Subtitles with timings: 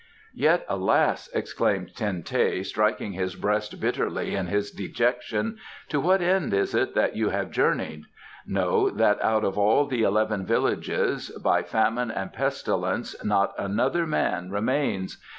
[0.33, 5.57] "Yet, alas!" exclaimed Ten teh, striking his breast bitterly in his dejection,
[5.89, 8.05] "to what end is it that you have journeyed?
[8.47, 14.49] Know that out of all the eleven villages by famine and pestilence not another man
[14.49, 15.21] remains.